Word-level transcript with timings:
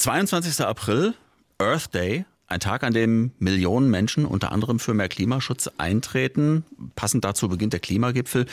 22. 0.00 0.64
April, 0.64 1.12
Earth 1.58 1.92
Day, 1.92 2.24
ein 2.46 2.58
Tag, 2.58 2.84
an 2.84 2.94
dem 2.94 3.32
Millionen 3.38 3.90
Menschen 3.90 4.24
unter 4.24 4.50
anderem 4.50 4.78
für 4.78 4.94
mehr 4.94 5.10
Klimaschutz 5.10 5.70
eintreten. 5.76 6.64
Passend 6.96 7.22
dazu 7.22 7.50
beginnt 7.50 7.74
der 7.74 7.80
Klimagipfel, 7.80 8.46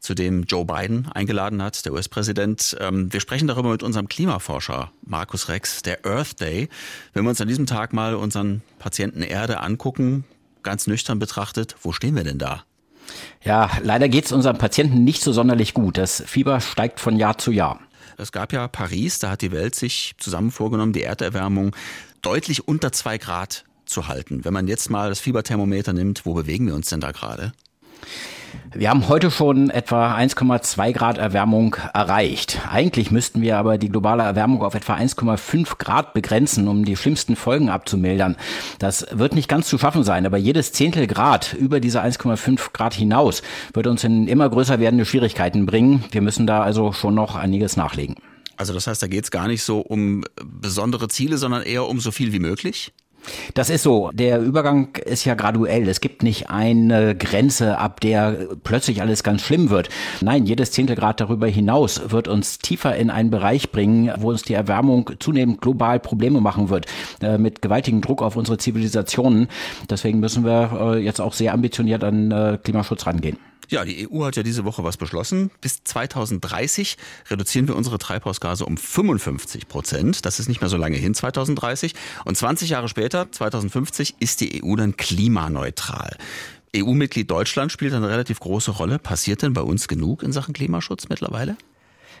zu 0.00 0.12
dem 0.12 0.42
Joe 0.42 0.66
Biden 0.66 1.08
eingeladen 1.10 1.62
hat, 1.62 1.86
der 1.86 1.94
US-Präsident. 1.94 2.76
Ähm, 2.78 3.10
wir 3.10 3.20
sprechen 3.20 3.48
darüber 3.48 3.70
mit 3.70 3.82
unserem 3.82 4.06
Klimaforscher 4.06 4.92
Markus 5.06 5.48
Rex, 5.48 5.80
der 5.80 6.04
Earth 6.04 6.38
Day. 6.42 6.68
Wenn 7.14 7.24
wir 7.24 7.30
uns 7.30 7.40
an 7.40 7.48
diesem 7.48 7.64
Tag 7.64 7.94
mal 7.94 8.14
unseren 8.14 8.60
Patienten 8.78 9.22
Erde 9.22 9.60
angucken, 9.60 10.24
ganz 10.62 10.86
nüchtern 10.86 11.18
betrachtet, 11.18 11.74
wo 11.80 11.92
stehen 11.92 12.16
wir 12.16 12.24
denn 12.24 12.38
da? 12.38 12.64
Ja, 13.42 13.70
leider 13.82 14.10
geht 14.10 14.26
es 14.26 14.32
unseren 14.32 14.58
Patienten 14.58 15.04
nicht 15.04 15.22
so 15.22 15.32
sonderlich 15.32 15.72
gut. 15.72 15.96
Das 15.96 16.22
Fieber 16.26 16.60
steigt 16.60 17.00
von 17.00 17.16
Jahr 17.16 17.38
zu 17.38 17.50
Jahr. 17.50 17.80
Es 18.16 18.32
gab 18.32 18.52
ja 18.52 18.68
Paris, 18.68 19.18
da 19.18 19.30
hat 19.30 19.42
die 19.42 19.52
Welt 19.52 19.74
sich 19.74 20.14
zusammen 20.18 20.50
vorgenommen, 20.50 20.92
die 20.92 21.02
Erderwärmung 21.02 21.74
deutlich 22.22 22.66
unter 22.66 22.92
zwei 22.92 23.18
Grad 23.18 23.64
zu 23.84 24.08
halten. 24.08 24.44
Wenn 24.44 24.52
man 24.54 24.68
jetzt 24.68 24.90
mal 24.90 25.08
das 25.08 25.20
Fieberthermometer 25.20 25.92
nimmt, 25.92 26.24
wo 26.24 26.34
bewegen 26.34 26.66
wir 26.66 26.74
uns 26.74 26.88
denn 26.88 27.00
da 27.00 27.12
gerade? 27.12 27.52
Wir 28.74 28.90
haben 28.90 29.08
heute 29.08 29.30
schon 29.30 29.70
etwa 29.70 30.16
1,2 30.16 30.92
Grad 30.92 31.18
Erwärmung 31.18 31.76
erreicht. 31.92 32.60
Eigentlich 32.70 33.10
müssten 33.10 33.42
wir 33.42 33.58
aber 33.58 33.78
die 33.78 33.88
globale 33.88 34.22
Erwärmung 34.22 34.62
auf 34.62 34.74
etwa 34.74 34.94
1,5 34.94 35.78
Grad 35.78 36.14
begrenzen, 36.14 36.68
um 36.68 36.84
die 36.84 36.96
schlimmsten 36.96 37.36
Folgen 37.36 37.68
abzumildern. 37.68 38.36
Das 38.78 39.06
wird 39.10 39.34
nicht 39.34 39.48
ganz 39.48 39.68
zu 39.68 39.78
schaffen 39.78 40.04
sein, 40.04 40.24
aber 40.26 40.38
jedes 40.38 40.72
Zehntel 40.72 41.06
Grad 41.06 41.52
über 41.52 41.80
diese 41.80 42.02
1,5 42.02 42.72
Grad 42.72 42.94
hinaus 42.94 43.42
wird 43.74 43.86
uns 43.86 44.04
in 44.04 44.26
immer 44.28 44.48
größer 44.48 44.80
werdende 44.80 45.04
Schwierigkeiten 45.04 45.66
bringen. 45.66 46.04
Wir 46.10 46.22
müssen 46.22 46.46
da 46.46 46.62
also 46.62 46.92
schon 46.92 47.14
noch 47.14 47.36
einiges 47.36 47.76
nachlegen. 47.76 48.16
Also 48.56 48.72
das 48.72 48.86
heißt, 48.86 49.02
da 49.02 49.06
geht 49.06 49.24
es 49.24 49.30
gar 49.30 49.48
nicht 49.48 49.62
so 49.62 49.80
um 49.80 50.24
besondere 50.42 51.08
Ziele, 51.08 51.36
sondern 51.36 51.62
eher 51.62 51.88
um 51.88 52.00
so 52.00 52.10
viel 52.10 52.32
wie 52.32 52.38
möglich? 52.38 52.92
Das 53.54 53.70
ist 53.70 53.82
so. 53.82 54.10
Der 54.12 54.40
Übergang 54.40 54.96
ist 54.96 55.24
ja 55.24 55.34
graduell. 55.34 55.88
Es 55.88 56.00
gibt 56.00 56.22
nicht 56.22 56.50
eine 56.50 57.14
Grenze, 57.14 57.78
ab 57.78 58.00
der 58.00 58.48
plötzlich 58.64 59.00
alles 59.00 59.22
ganz 59.22 59.42
schlimm 59.42 59.70
wird. 59.70 59.88
Nein, 60.20 60.46
jedes 60.46 60.72
Zehntelgrad 60.72 61.20
darüber 61.20 61.46
hinaus 61.46 62.10
wird 62.10 62.28
uns 62.28 62.58
tiefer 62.58 62.96
in 62.96 63.10
einen 63.10 63.30
Bereich 63.30 63.70
bringen, 63.70 64.12
wo 64.18 64.30
uns 64.30 64.42
die 64.42 64.54
Erwärmung 64.54 65.10
zunehmend 65.18 65.60
global 65.60 66.00
Probleme 66.00 66.40
machen 66.40 66.68
wird, 66.68 66.86
äh, 67.20 67.38
mit 67.38 67.62
gewaltigem 67.62 68.00
Druck 68.00 68.22
auf 68.22 68.36
unsere 68.36 68.58
Zivilisationen. 68.58 69.48
Deswegen 69.88 70.20
müssen 70.20 70.44
wir 70.44 70.96
äh, 70.96 70.98
jetzt 70.98 71.20
auch 71.20 71.32
sehr 71.32 71.52
ambitioniert 71.52 72.04
an 72.04 72.30
äh, 72.30 72.58
Klimaschutz 72.62 73.06
rangehen. 73.06 73.38
Ja, 73.68 73.84
die 73.84 74.08
EU 74.10 74.24
hat 74.24 74.36
ja 74.36 74.42
diese 74.42 74.64
Woche 74.64 74.84
was 74.84 74.96
beschlossen. 74.96 75.50
Bis 75.60 75.82
2030 75.84 76.96
reduzieren 77.30 77.68
wir 77.68 77.76
unsere 77.76 77.98
Treibhausgase 77.98 78.66
um 78.66 78.76
55 78.76 79.68
Prozent. 79.68 80.26
Das 80.26 80.38
ist 80.38 80.48
nicht 80.48 80.60
mehr 80.60 80.70
so 80.70 80.76
lange 80.76 80.96
hin, 80.96 81.14
2030. 81.14 81.94
Und 82.24 82.36
20 82.36 82.70
Jahre 82.70 82.88
später, 82.88 83.30
2050, 83.30 84.16
ist 84.18 84.40
die 84.40 84.62
EU 84.62 84.76
dann 84.76 84.96
klimaneutral. 84.96 86.16
EU-Mitglied 86.76 87.30
Deutschland 87.30 87.70
spielt 87.70 87.92
eine 87.92 88.08
relativ 88.08 88.40
große 88.40 88.70
Rolle. 88.70 88.98
Passiert 88.98 89.42
denn 89.42 89.52
bei 89.52 89.60
uns 89.60 89.88
genug 89.88 90.22
in 90.22 90.32
Sachen 90.32 90.54
Klimaschutz 90.54 91.08
mittlerweile? 91.08 91.56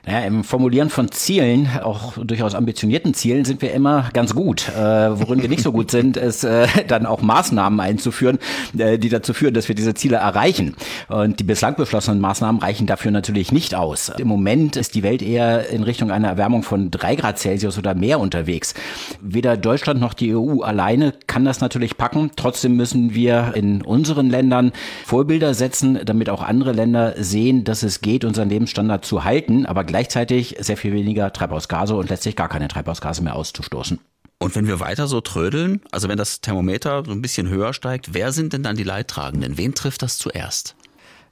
Naja, 0.04 0.26
im 0.26 0.42
Formulieren 0.42 0.90
von 0.90 1.12
Zielen, 1.12 1.68
auch 1.80 2.14
durchaus 2.18 2.56
ambitionierten 2.56 3.14
Zielen, 3.14 3.44
sind 3.44 3.62
wir 3.62 3.72
immer 3.72 4.10
ganz 4.12 4.34
gut. 4.34 4.68
Äh, 4.68 5.20
worin 5.20 5.42
wir 5.42 5.48
nicht 5.48 5.62
so 5.62 5.70
gut 5.70 5.92
sind, 5.92 6.16
ist 6.16 6.42
äh, 6.42 6.66
dann 6.88 7.06
auch 7.06 7.22
Maßnahmen 7.22 7.78
einzuführen, 7.78 8.38
äh, 8.76 8.98
die 8.98 9.08
dazu 9.08 9.32
führen, 9.32 9.54
dass 9.54 9.68
wir 9.68 9.76
diese 9.76 9.94
Ziele 9.94 10.16
erreichen. 10.16 10.74
Und 11.08 11.38
die 11.38 11.44
bislang 11.44 11.76
beschlossenen 11.76 12.20
Maßnahmen 12.20 12.60
reichen 12.60 12.88
dafür 12.88 13.12
natürlich 13.12 13.52
nicht 13.52 13.76
aus. 13.76 14.10
Im 14.18 14.26
Moment 14.26 14.74
ist 14.76 14.96
die 14.96 15.04
Welt 15.04 15.22
eher 15.22 15.68
in 15.68 15.84
Richtung 15.84 16.10
einer 16.10 16.28
Erwärmung 16.28 16.64
von 16.64 16.90
drei 16.90 17.14
Grad 17.14 17.38
Celsius 17.38 17.78
oder 17.78 17.94
mehr 17.94 18.18
unterwegs. 18.18 18.74
Weder 19.20 19.56
Deutschland 19.56 20.00
noch 20.00 20.14
die 20.14 20.34
EU 20.34 20.62
alleine 20.62 21.14
kann 21.28 21.44
das 21.44 21.60
natürlich 21.60 21.96
packen. 21.96 22.32
Trotzdem 22.34 22.76
müssen 22.76 23.14
wir 23.14 23.52
in 23.54 23.82
unseren 23.82 24.30
Ländern 24.30 24.72
Vorbilder 25.04 25.54
setzen, 25.54 26.00
damit 26.04 26.28
auch 26.28 26.42
andere 26.42 26.72
Länder 26.72 27.14
sehen, 27.18 27.62
dass 27.62 27.84
es 27.84 28.00
geht, 28.00 28.24
unseren 28.24 28.48
Lebensstandard 28.48 29.04
zu 29.04 29.22
halten. 29.22 29.64
Aber 29.64 29.81
gleichzeitig 29.84 30.56
sehr 30.60 30.76
viel 30.76 30.92
weniger 30.92 31.32
Treibhausgase 31.32 31.94
und 31.94 32.10
letztlich 32.10 32.36
gar 32.36 32.48
keine 32.48 32.68
Treibhausgase 32.68 33.22
mehr 33.22 33.36
auszustoßen. 33.36 33.98
Und 34.38 34.56
wenn 34.56 34.66
wir 34.66 34.80
weiter 34.80 35.06
so 35.06 35.20
trödeln, 35.20 35.82
also 35.92 36.08
wenn 36.08 36.18
das 36.18 36.40
Thermometer 36.40 37.04
so 37.06 37.12
ein 37.12 37.22
bisschen 37.22 37.48
höher 37.48 37.72
steigt, 37.72 38.12
wer 38.12 38.32
sind 38.32 38.52
denn 38.52 38.64
dann 38.64 38.76
die 38.76 38.82
Leidtragenden? 38.82 39.56
Wen 39.56 39.74
trifft 39.74 40.02
das 40.02 40.18
zuerst? 40.18 40.74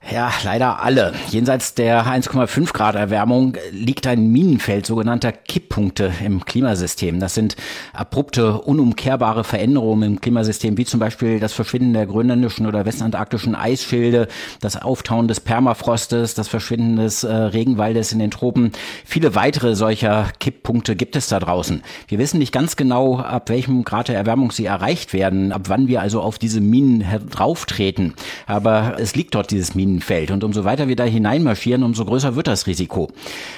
Ja, 0.09 0.33
leider 0.45 0.83
alle. 0.83 1.13
Jenseits 1.29 1.75
der 1.75 2.07
1,5 2.07 2.73
Grad 2.73 2.95
Erwärmung 2.97 3.57
liegt 3.71 4.07
ein 4.07 4.29
Minenfeld 4.33 4.87
sogenannter 4.87 5.31
Kipppunkte 5.31 6.11
im 6.25 6.45
Klimasystem. 6.45 7.21
Das 7.21 7.35
sind 7.35 7.55
abrupte, 7.93 8.61
unumkehrbare 8.63 9.45
Veränderungen 9.45 10.15
im 10.15 10.21
Klimasystem, 10.21 10.79
wie 10.79 10.87
zum 10.87 11.01
Beispiel 11.01 11.39
das 11.39 11.53
Verschwinden 11.53 11.93
der 11.93 12.07
grönländischen 12.07 12.67
oder 12.67 12.87
westantarktischen 12.87 13.55
Eisschilde, 13.55 14.27
das 14.61 14.81
Auftauen 14.81 15.29
des 15.29 15.39
Permafrostes, 15.41 16.35
das 16.35 16.49
Verschwinden 16.49 16.97
des 16.97 17.23
äh, 17.23 17.33
Regenwaldes 17.33 18.11
in 18.11 18.19
den 18.21 18.31
Tropen. 18.31 18.73
Viele 19.05 19.35
weitere 19.35 19.77
solcher 19.77 20.29
Kipppunkte 20.41 20.97
gibt 20.97 21.15
es 21.15 21.29
da 21.29 21.39
draußen. 21.39 21.83
Wir 22.09 22.19
wissen 22.19 22.39
nicht 22.39 22.53
ganz 22.53 22.75
genau, 22.75 23.19
ab 23.19 23.51
welchem 23.51 23.85
Grad 23.85 24.09
der 24.09 24.17
Erwärmung 24.17 24.51
sie 24.51 24.65
erreicht 24.65 25.13
werden, 25.13 25.53
ab 25.53 25.69
wann 25.69 25.89
wir 25.89 26.01
also 26.01 26.21
auf 26.23 26.39
diese 26.39 26.63
Minen 26.63 27.05
drauftreten. 27.29 28.15
Aber 28.47 28.97
es 28.99 29.15
liegt 29.15 29.35
dort 29.35 29.51
dieses 29.51 29.75
Minenfeld. 29.75 29.90
Minenfeld. 29.91 30.31
Und 30.31 30.45
umso 30.45 30.65
weiter 30.65 30.89
wir 30.89 30.97
da 30.97 31.05
hineinmarschieren, 31.05 31.83
umso 31.83 32.05
größer 32.05 32.37
wird 32.37 32.47
das 32.47 32.67
Risiko. 32.67 33.09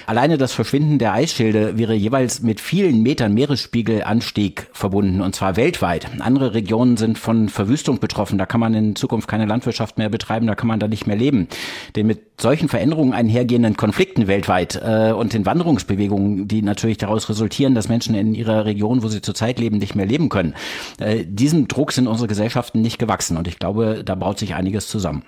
Alleine 0.07 0.39
das 0.39 0.53
Verschwinden 0.53 0.99
der 0.99 1.13
Eisschilde 1.13 1.79
wäre 1.79 1.95
jeweils 1.95 2.43
mit 2.43 2.61
vielen 2.61 3.03
Metern 3.03 3.35
Meeresspiegelanstieg 3.35 4.69
verbunden, 4.73 5.21
und 5.21 5.35
zwar 5.35 5.57
weltweit. 5.57 6.07
Andere 6.21 6.55
Regionen 6.55 6.97
sind 6.97 7.19
von 7.19 7.49
Verwüstung 7.49 7.99
betroffen. 7.99 8.39
Da 8.39 8.47
kann 8.47 8.61
man 8.61 8.75
in 8.75 8.97
Zukunft 8.97 9.29
keine 9.29 9.47
Landwirtschaft 9.47 9.99
mehr 9.99 10.09
betreiben, 10.09 10.47
da 10.47 10.55
kann 10.55 10.69
man 10.69 10.81
da 10.81 10.89
nicht 10.89 11.07
mehr 11.07 11.17
leben. 11.17 11.49
Den 11.97 12.07
mit 12.07 12.21
solchen 12.41 12.69
Veränderungen 12.69 13.13
einhergehenden 13.13 13.77
Konflikten 13.77 14.27
weltweit 14.27 14.81
äh, 14.83 15.13
und 15.13 15.33
den 15.33 15.47
Wanderungsbewegungen, 15.47 16.49
die 16.49 16.63
natürlich 16.63 16.99
daraus 16.99 17.29
resultieren, 17.29 17.75
dass 17.75 17.89
Menschen 17.89 18.15
in 18.15 18.35
ihrer 18.35 18.65
Region, 18.65 19.03
wo 19.03 19.09
sie 19.09 19.21
zurzeit 19.21 19.61
leben, 19.61 19.79
nicht 19.79 19.95
mehr 19.95 20.07
leben 20.07 20.29
können. 20.29 20.55
Äh, 20.99 21.25
diesem 21.27 21.69
Druck 21.69 21.93
sind 21.93 22.09
unsere 22.09 22.27
Gesellschaften 22.27 22.81
nicht 22.81 22.99
gewachsen. 22.99 23.37
Und 23.37 23.47
ich 23.47 23.59
glaube, 23.59 24.03
da 24.05 24.15
baut 24.15 24.39
sich 24.39 24.55
einiges 24.55 24.89
zusammen. 24.89 25.23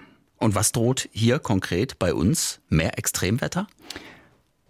Und 0.45 0.55
was 0.55 0.73
droht 0.73 1.09
hier 1.11 1.39
konkret 1.39 1.99
bei 1.99 2.13
uns? 2.13 2.61
Mehr 2.69 2.99
Extremwetter? 2.99 3.67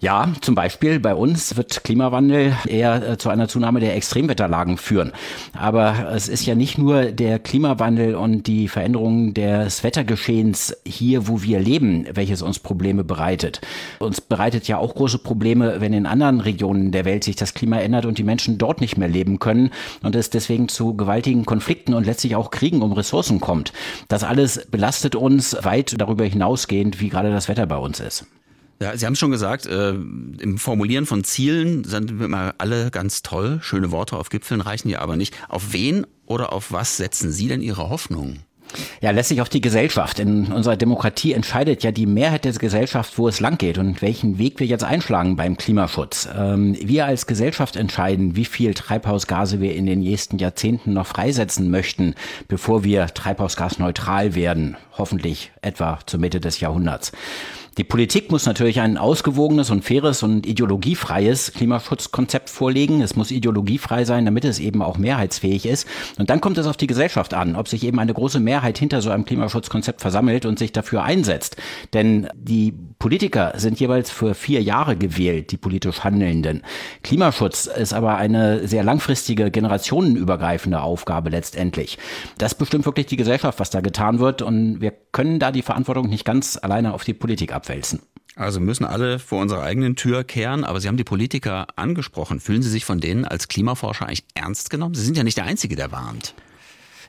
Ja, 0.05 0.31
zum 0.43 0.55
Beispiel 0.55 1.01
bei 1.01 1.15
uns 1.15 1.57
wird 1.57 1.83
Klimawandel 1.83 2.55
eher 2.67 3.13
äh, 3.13 3.17
zu 3.17 3.31
einer 3.31 3.49
Zunahme 3.49 3.81
der 3.81 3.97
Extremwetterlagen 3.97 4.77
führen. 4.77 5.13
Aber 5.55 6.11
es 6.13 6.29
ist 6.29 6.45
ja 6.45 6.55
nicht 6.55 6.77
nur 6.77 7.07
der 7.07 7.39
Klimawandel 7.39 8.15
und 8.15 8.47
die 8.47 8.69
Veränderung 8.69 9.33
des 9.33 9.83
Wettergeschehens 9.83 10.77
hier, 10.85 11.27
wo 11.27 11.41
wir 11.41 11.59
leben, 11.59 12.07
welches 12.13 12.43
uns 12.43 12.59
Probleme 12.59 13.03
bereitet. 13.03 13.63
Uns 13.99 14.21
bereitet 14.21 14.69
ja 14.69 14.77
auch 14.77 14.95
große 14.95 15.21
Probleme, 15.21 15.81
wenn 15.81 15.95
in 15.95 16.05
anderen 16.05 16.43
Regionen 16.43 16.93
der 16.93 17.07
Welt 17.07 17.25
sich 17.25 17.37
das 17.37 17.55
Klima 17.55 17.79
ändert 17.79 18.05
und 18.05 18.19
die 18.19 18.25
Menschen 18.25 18.59
dort 18.59 18.83
nicht 18.83 18.99
mehr 18.99 19.09
leben 19.09 19.39
können 19.39 19.71
und 20.03 20.15
es 20.17 20.29
deswegen 20.29 20.69
zu 20.69 20.95
gewaltigen 20.95 21.47
Konflikten 21.47 21.95
und 21.95 22.05
letztlich 22.05 22.37
auch 22.37 22.51
Kriegen 22.51 22.83
um 22.83 22.93
Ressourcen 22.93 23.41
kommt. 23.41 23.73
Das 24.09 24.23
alles 24.23 24.67
belastet 24.71 25.17
uns 25.17 25.57
weit 25.63 25.99
darüber 25.99 26.27
hinausgehend, 26.27 27.01
wie 27.01 27.09
gerade 27.09 27.31
das 27.31 27.49
Wetter 27.49 27.65
bei 27.65 27.79
uns 27.79 28.01
ist. 28.01 28.27
Ja, 28.81 28.97
Sie 28.97 29.07
haben 29.07 29.13
es 29.13 29.19
schon 29.19 29.31
gesagt, 29.31 29.67
äh, 29.67 29.91
im 29.91 30.59
Formulieren 30.59 31.07
von 31.07 31.25
Zielen 31.25 31.85
sind 31.85 32.19
wir 32.19 32.27
immer 32.27 32.55
alle 32.59 32.91
ganz 32.91 33.23
toll. 33.23 33.59
Schöne 33.63 33.91
Worte 33.91 34.17
auf 34.17 34.31
Gipfeln 34.31 34.61
reichen 34.61 34.89
ja 34.89 35.01
aber 35.01 35.17
nicht. 35.17 35.35
Auf 35.49 35.73
wen 35.73 36.07
oder 36.27 36.53
auf 36.53 36.73
was 36.73 36.97
setzen 36.97 37.31
Sie 37.31 37.49
denn 37.49 37.63
Ihre 37.63 37.89
Hoffnung? 37.89 38.41
Ja, 39.01 39.11
letztlich 39.11 39.41
auf 39.41 39.49
die 39.49 39.61
Gesellschaft. 39.61 40.19
In 40.19 40.47
unserer 40.53 40.77
Demokratie 40.77 41.33
entscheidet 41.33 41.83
ja 41.83 41.93
die 41.93 42.07
Mehrheit 42.07 42.45
der 42.45 42.53
Gesellschaft, 42.53 43.19
wo 43.19 43.29
es 43.29 43.41
lang 43.41 43.59
geht 43.59 43.79
und 43.79 44.03
welchen 44.03 44.39
Weg 44.39 44.59
wir 44.59 44.67
jetzt 44.67 44.85
einschlagen 44.85 45.37
beim 45.37 45.57
Klimaschutz. 45.57 46.29
Ähm, 46.37 46.77
wir 46.81 47.07
als 47.07 47.27
Gesellschaft 47.27 47.77
entscheiden, 47.77 48.37
wie 48.37 48.45
viel 48.45 48.75
Treibhausgase 48.75 49.61
wir 49.61 49.75
in 49.75 49.87
den 49.87 50.01
nächsten 50.01 50.39
Jahrzehnten 50.39 50.93
noch 50.93 51.07
freisetzen 51.07 51.71
möchten, 51.71 52.15
bevor 52.49 52.85
wir 52.85 53.07
treibhausgasneutral 53.07 54.35
werden. 54.35 54.77
Hoffentlich 54.97 55.53
etwa 55.63 55.99
zur 56.07 56.21
Mitte 56.21 56.41
des 56.41 56.61
Jahrhunderts. 56.61 57.13
Die 57.77 57.85
Politik 57.85 58.31
muss 58.31 58.47
natürlich 58.47 58.81
ein 58.81 58.97
ausgewogenes 58.97 59.71
und 59.71 59.85
faires 59.85 60.23
und 60.23 60.47
ideologiefreies 60.47 61.53
Klimaschutzkonzept 61.55 62.49
vorlegen. 62.49 63.03
Es 63.03 63.17
muss 63.17 63.33
ideologiefrei 63.33 64.05
sein, 64.05 64.25
damit 64.25 64.45
es 64.45 64.61
eben 64.61 64.81
auch 64.81 64.97
mehrheitsfähig 64.97 65.67
ist. 65.67 65.89
Und 66.17 66.31
dann 66.31 66.41
kommt 66.41 66.57
es 66.59 66.67
auf 66.67 66.77
die 66.77 66.87
Gesellschaft 66.87 67.35
an, 67.35 67.57
ob 67.57 67.67
sich 67.67 67.85
eben 67.85 67.99
eine 67.99 68.15
große 68.15 68.39
Mehrheit 68.39 68.79
hinter 68.79 69.03
so 69.03 69.11
einem 69.11 69.25
Klimaschutzkonzept 69.25 70.01
versammelt 70.01 70.47
und 70.47 70.59
sich 70.59 70.73
dafür 70.73 71.03
einsetzt. 71.03 71.57
Denn 71.93 72.29
die 72.37 72.73
Politiker 73.01 73.53
sind 73.57 73.81
jeweils 73.81 74.11
für 74.11 74.35
vier 74.35 74.63
Jahre 74.63 74.97
gewählt, 74.97 75.51
die 75.51 75.57
politisch 75.57 76.05
Handelnden. 76.05 76.63
Klimaschutz 77.03 77.67
ist 77.67 77.93
aber 77.93 78.17
eine 78.17 78.69
sehr 78.69 78.85
langfristige, 78.85 79.51
generationenübergreifende 79.51 80.81
Aufgabe 80.81 81.31
letztendlich. 81.31 81.99
Das 82.39 82.55
bestimmt 82.55 82.87
wirklich 82.87 83.07
die 83.07 83.17
Gesellschaft, 83.17 83.59
was 83.59 83.71
da 83.71 83.81
getan 83.81 84.21
wird. 84.21 84.43
Und 84.43 84.81
wir 84.81 84.93
können 85.13 85.39
da 85.39 85.51
die 85.53 85.63
Verantwortung 85.63 86.09
nicht 86.09 86.25
ganz 86.25 86.59
alleine 86.61 86.95
auf 86.95 87.05
die 87.05 87.15
Politik 87.15 87.53
abwälzen. 87.65 88.01
Also 88.37 88.59
müssen 88.59 88.85
alle 88.85 89.21
vor 89.21 89.41
unserer 89.41 89.63
eigenen 89.63 89.95
Tür 89.95 90.25
kehren, 90.25 90.65
aber 90.65 90.81
Sie 90.81 90.89
haben 90.89 90.97
die 90.97 91.05
Politiker 91.05 91.67
angesprochen. 91.77 92.41
Fühlen 92.41 92.63
Sie 92.63 92.71
sich 92.71 92.85
von 92.85 93.01
denen 93.01 93.25
als 93.25 93.47
Klimaforscher 93.47 94.07
eigentlich 94.07 94.25
ernst 94.35 94.71
genommen? 94.71 94.95
Sie 94.95 95.05
sind 95.05 95.17
ja 95.17 95.23
nicht 95.23 95.37
der 95.37 95.45
Einzige, 95.45 95.77
der 95.77 95.93
warnt. 95.93 96.35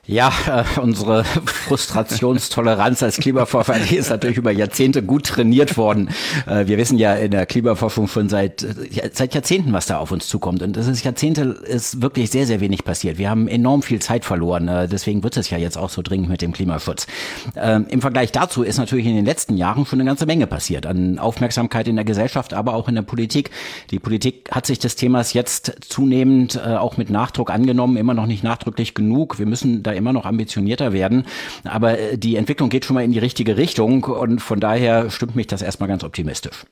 Ja, 0.08 0.32
äh, 0.46 0.80
unsere 0.80 1.24
Frustrationstoleranz 1.24 3.02
als 3.02 3.16
die 3.16 3.30
ist 3.96 4.10
natürlich 4.10 4.36
über 4.36 4.52
Jahrzehnte 4.52 5.02
gut 5.02 5.26
trainiert 5.26 5.76
worden. 5.76 6.10
Äh, 6.46 6.66
wir 6.66 6.78
wissen 6.78 6.96
ja 6.96 7.14
in 7.14 7.32
der 7.32 7.44
Klimaforschung 7.44 8.06
schon 8.06 8.28
seit, 8.28 8.62
äh, 8.62 9.10
seit 9.12 9.34
Jahrzehnten, 9.34 9.72
was 9.72 9.86
da 9.86 9.98
auf 9.98 10.12
uns 10.12 10.28
zukommt. 10.28 10.62
Und 10.62 10.76
das 10.76 10.86
ist 10.86 11.04
Jahrzehnte 11.04 11.42
ist 11.42 12.02
wirklich 12.02 12.30
sehr, 12.30 12.46
sehr 12.46 12.60
wenig 12.60 12.84
passiert. 12.84 13.18
Wir 13.18 13.28
haben 13.28 13.48
enorm 13.48 13.82
viel 13.82 13.98
Zeit 13.98 14.24
verloren. 14.24 14.68
Äh, 14.68 14.86
deswegen 14.86 15.24
wird 15.24 15.36
es 15.36 15.50
ja 15.50 15.58
jetzt 15.58 15.76
auch 15.76 15.90
so 15.90 16.02
dringend 16.02 16.28
mit 16.28 16.40
dem 16.40 16.52
Klimaschutz. 16.52 17.08
Ähm, 17.56 17.86
Im 17.88 18.00
Vergleich 18.00 18.30
dazu 18.30 18.62
ist 18.62 18.78
natürlich 18.78 19.06
in 19.06 19.16
den 19.16 19.24
letzten 19.24 19.56
Jahren 19.56 19.86
schon 19.86 20.00
eine 20.00 20.08
ganze 20.08 20.26
Menge 20.26 20.46
passiert. 20.46 20.86
An 20.86 21.18
Aufmerksamkeit 21.18 21.88
in 21.88 21.96
der 21.96 22.04
Gesellschaft, 22.04 22.54
aber 22.54 22.74
auch 22.74 22.88
in 22.88 22.94
der 22.94 23.02
Politik. 23.02 23.50
Die 23.90 23.98
Politik 23.98 24.50
hat 24.52 24.66
sich 24.66 24.78
des 24.78 24.94
Themas 24.94 25.32
jetzt 25.32 25.78
zunehmend 25.88 26.54
äh, 26.54 26.76
auch 26.76 26.96
mit 26.96 27.10
Nachdruck 27.10 27.50
angenommen, 27.50 27.96
immer 27.96 28.14
noch 28.14 28.26
nicht 28.26 28.44
nachdrücklich 28.44 28.94
genug. 28.94 29.40
Wir 29.40 29.46
müssen 29.46 29.82
da 29.82 29.95
immer 29.96 30.12
noch 30.12 30.24
ambitionierter 30.24 30.92
werden. 30.92 31.26
Aber 31.64 31.98
äh, 31.98 32.18
die 32.18 32.36
Entwicklung 32.36 32.70
geht 32.70 32.84
schon 32.84 32.94
mal 32.94 33.04
in 33.04 33.12
die 33.12 33.18
richtige 33.18 33.56
Richtung 33.56 34.04
und 34.04 34.40
von 34.40 34.60
daher 34.60 35.10
stimmt 35.10 35.36
mich 35.36 35.46
das 35.46 35.62
erstmal 35.62 35.88
ganz 35.88 36.04
optimistisch. 36.04 36.64